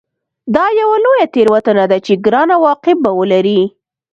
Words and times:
دا 0.55 0.65
یوه 0.79 0.97
لویه 1.05 1.25
تېروتنه 1.33 1.83
ده 1.91 1.97
چې 2.05 2.13
ګران 2.25 2.49
عواقب 2.57 2.97
به 3.03 3.11
ولري 3.19 3.61